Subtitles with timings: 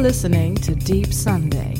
[0.00, 1.79] Listening to Deep Sunday.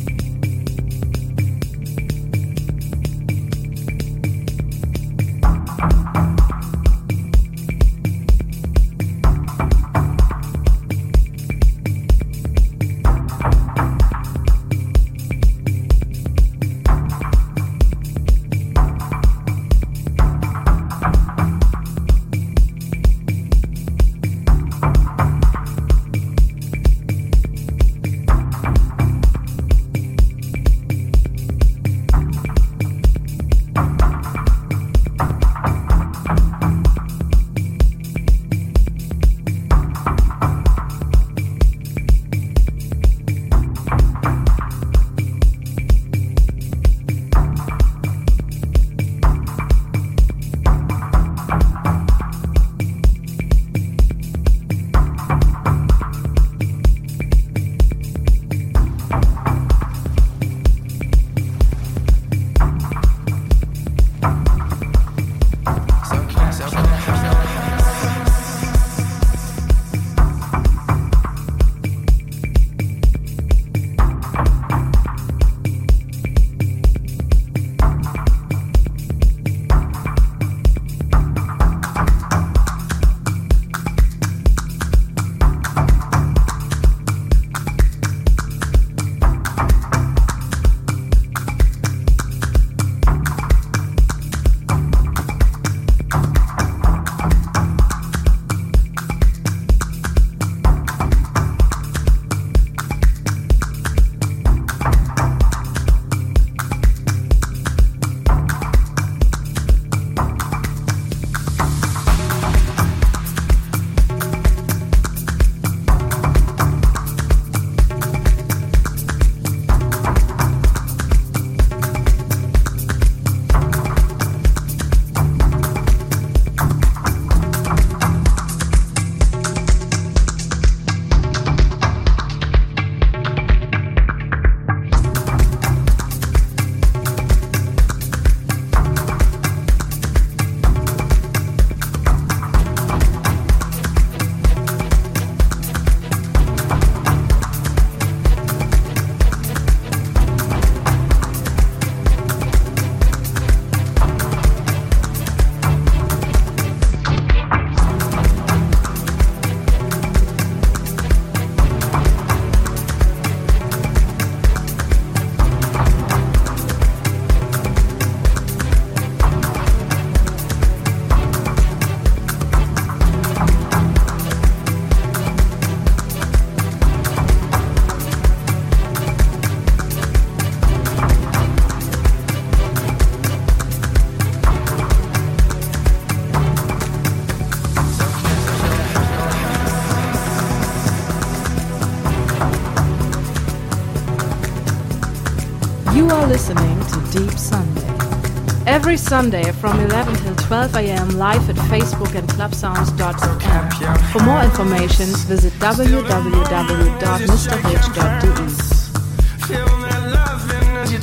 [198.90, 203.70] Every Sunday from 11 till 12 am live at Facebook and clubsounds.com.
[204.10, 206.00] For more information, visit www.mrhitch.de.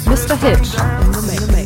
[0.04, 0.36] Mr.
[0.38, 0.74] Hitch
[1.32, 1.57] in the mix.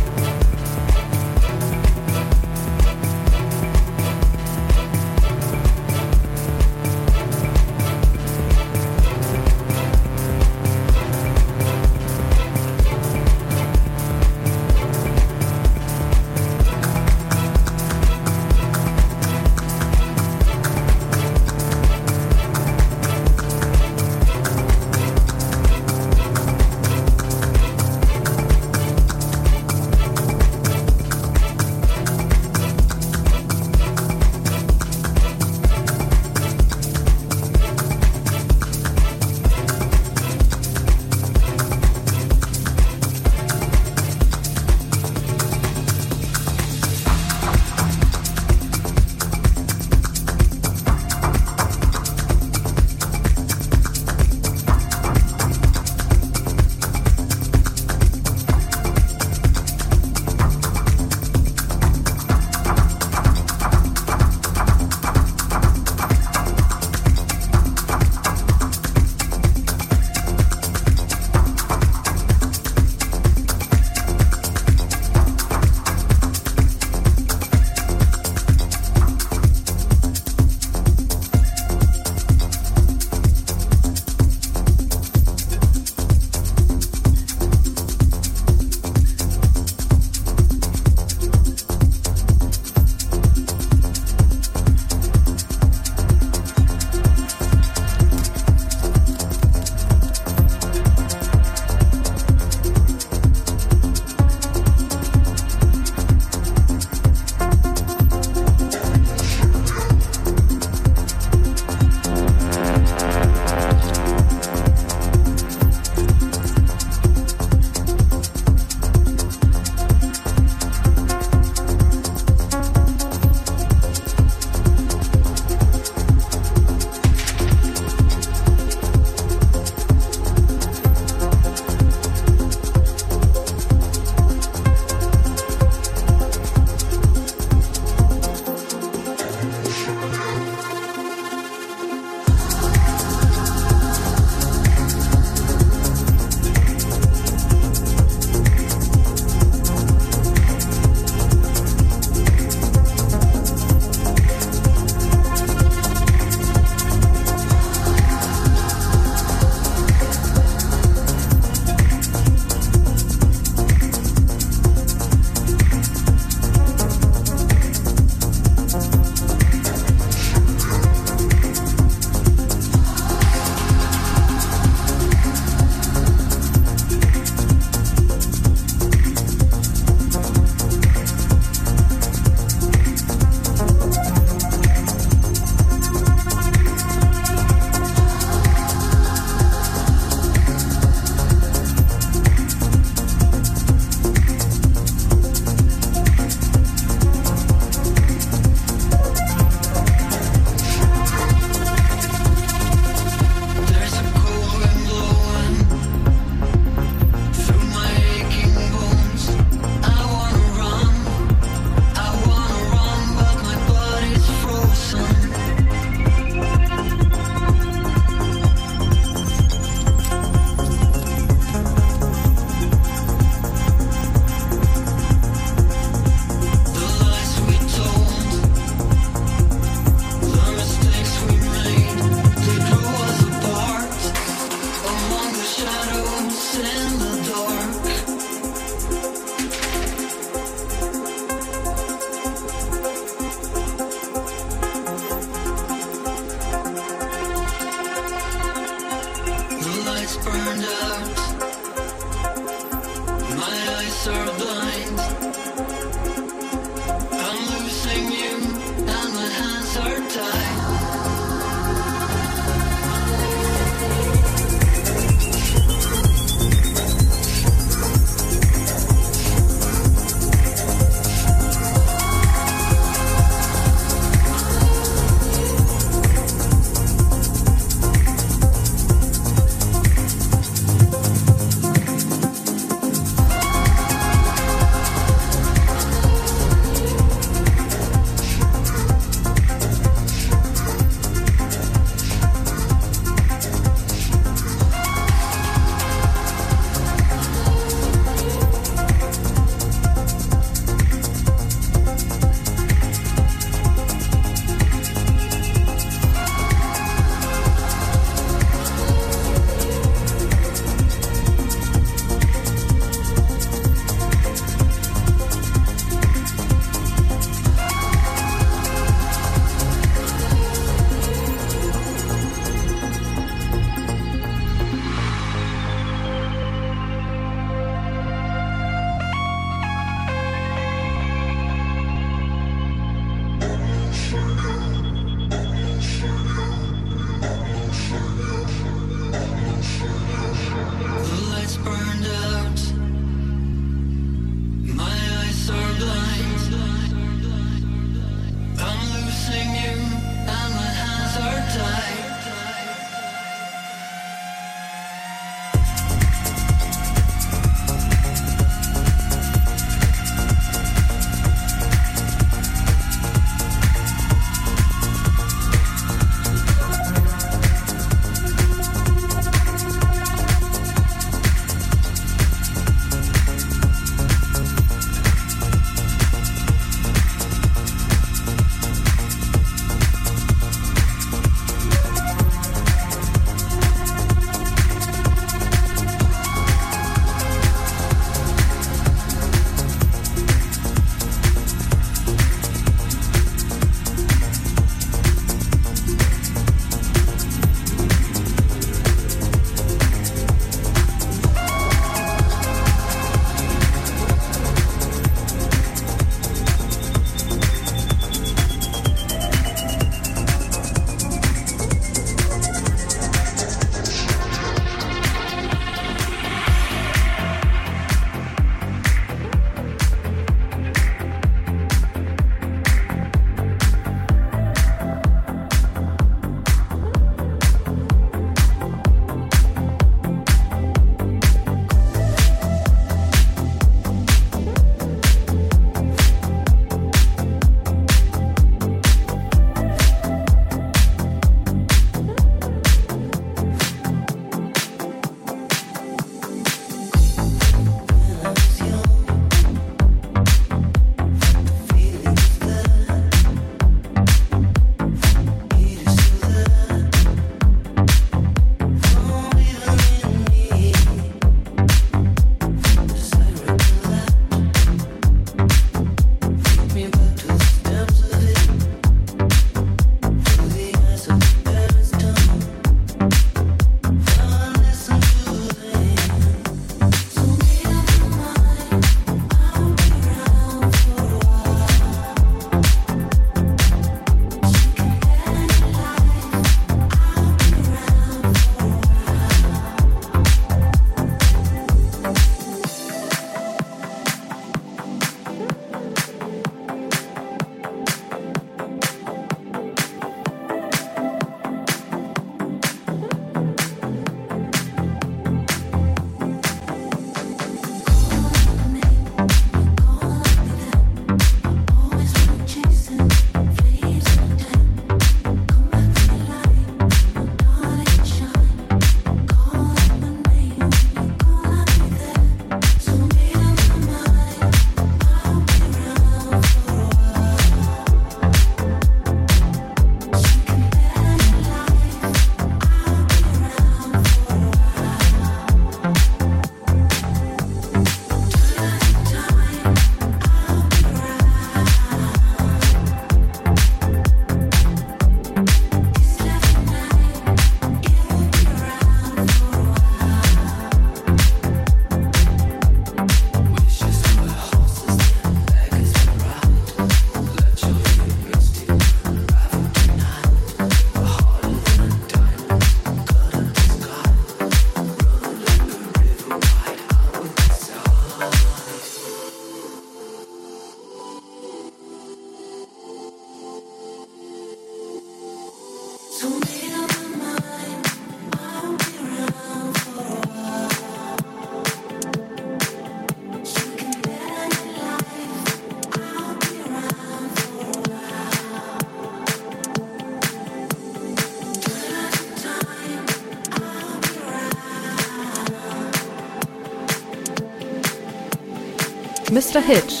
[599.51, 599.61] Mr.
[599.61, 600.00] Hitch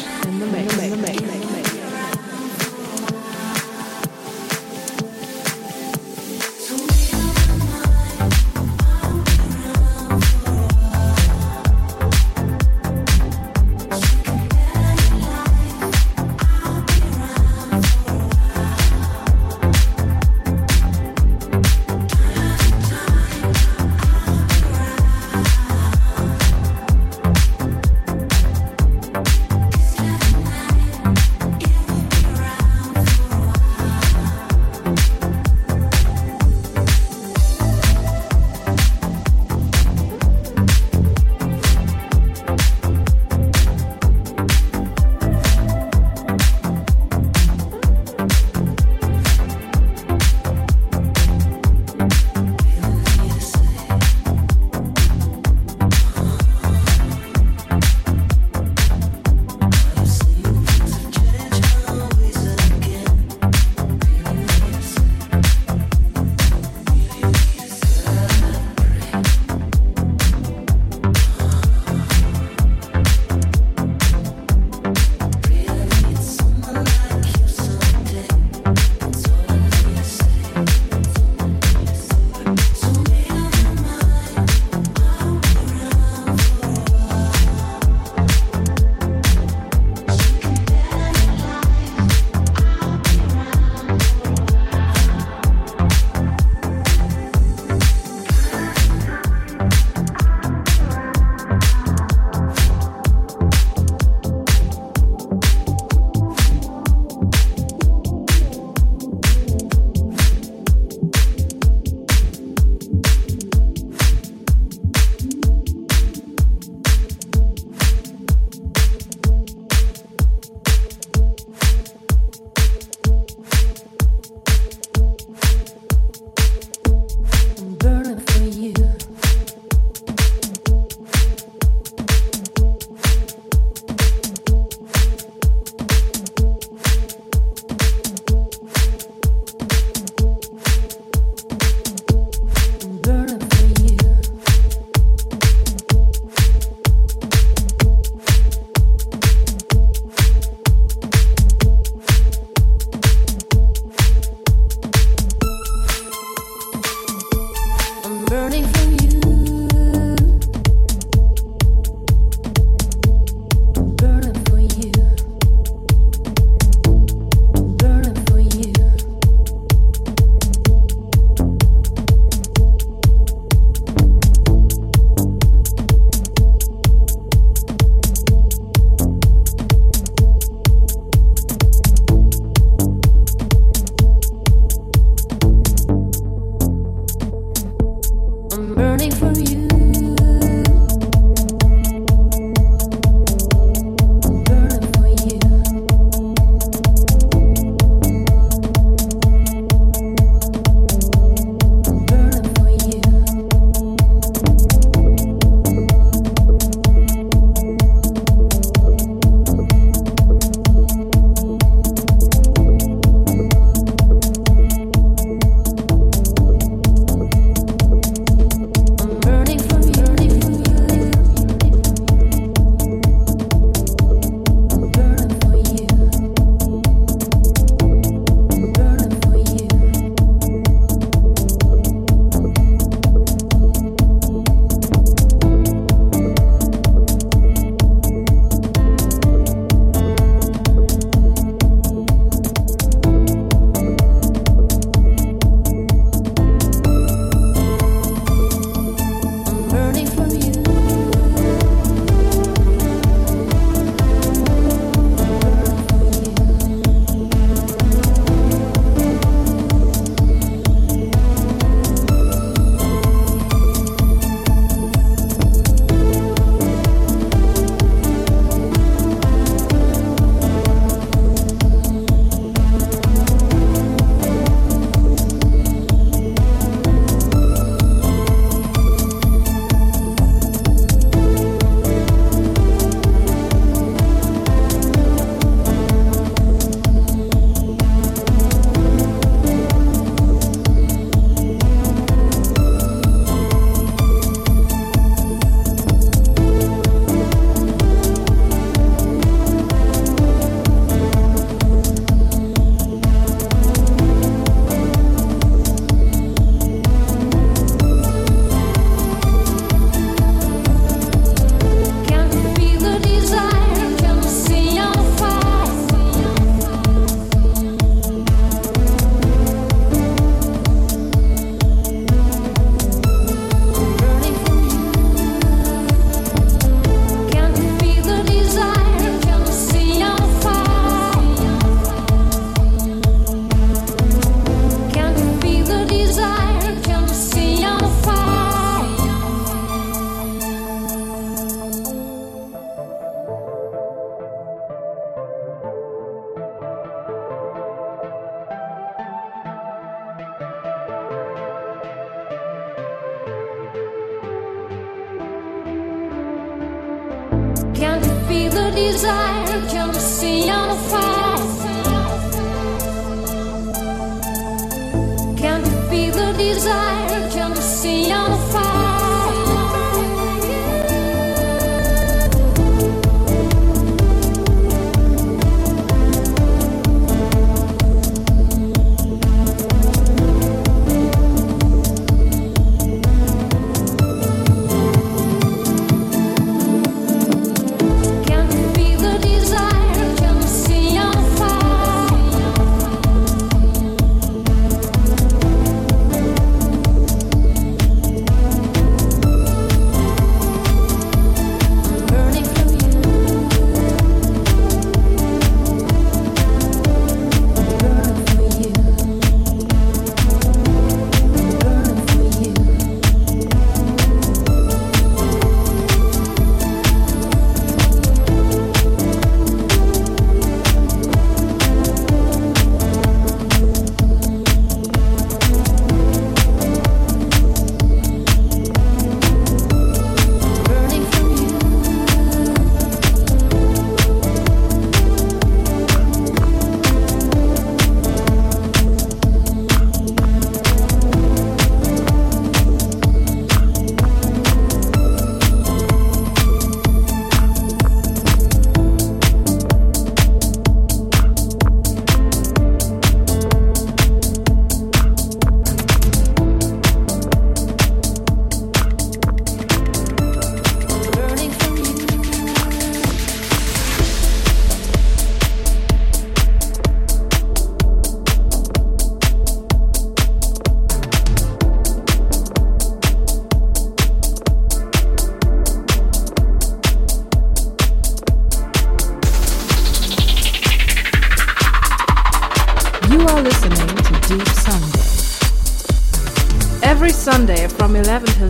[358.75, 360.00] desire comes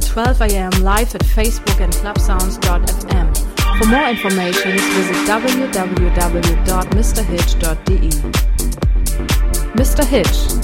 [0.01, 3.37] 12 am live at Facebook and clubsounds.fm.
[3.77, 6.11] For more information, visit www.mrhitch.de.
[9.73, 10.03] Mr.
[10.05, 10.60] Hitch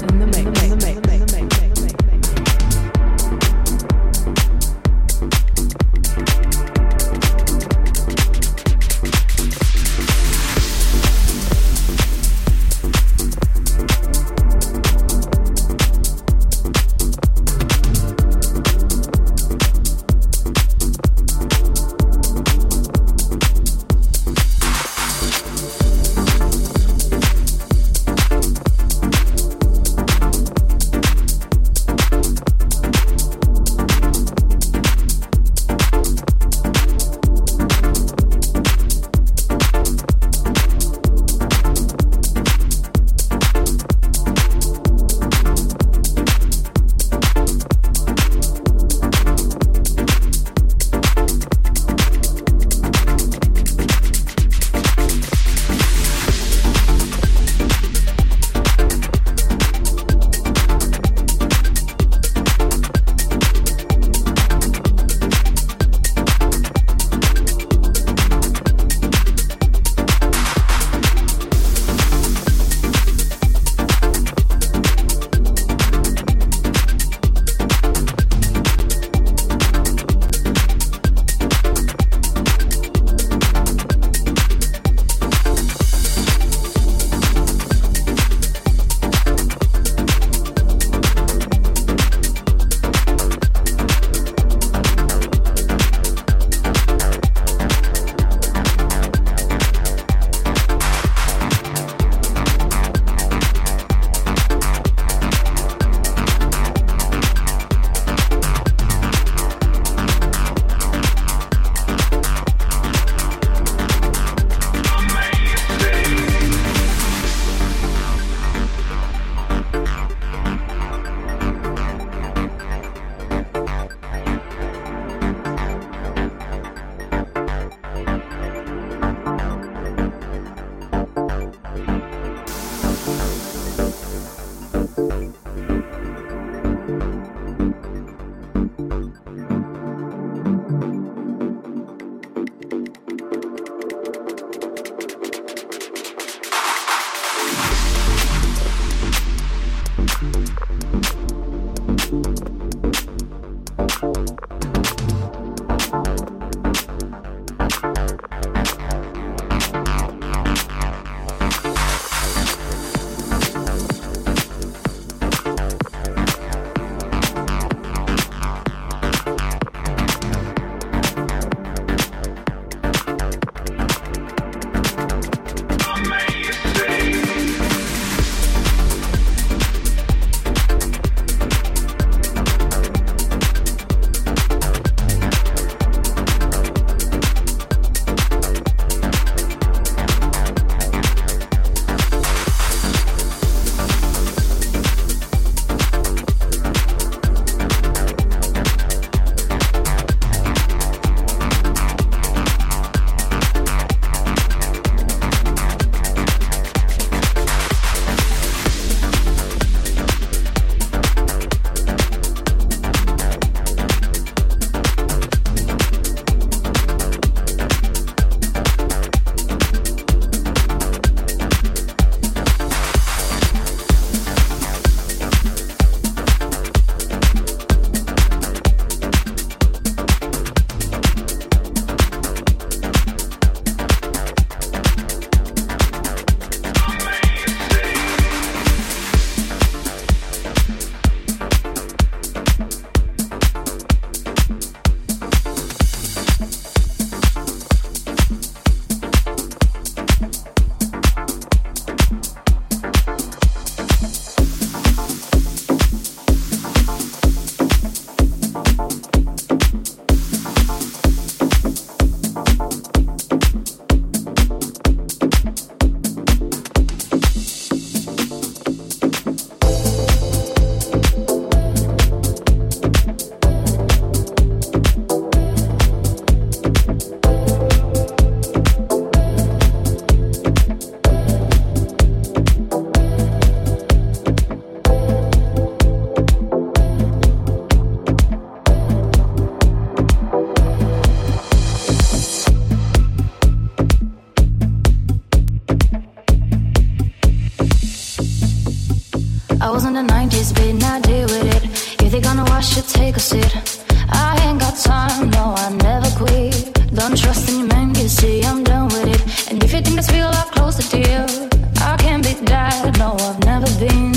[308.17, 309.51] see I'm done with it.
[309.51, 311.49] And if you think this real, I'm closer to you.
[311.81, 312.97] I can't be that.
[312.97, 314.16] No, I've never been.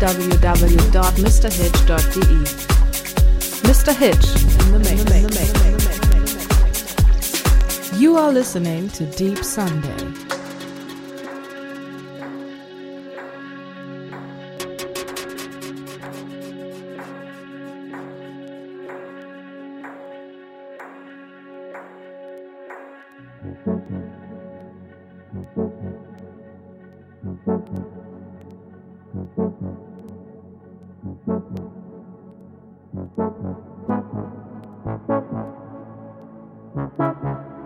[3.62, 3.94] Mr.
[3.94, 4.26] Hitch
[4.58, 4.98] in the mix.
[8.00, 10.28] You are listening to Deep Sunday.
[29.12, 29.30] Thank
[37.22, 37.57] you.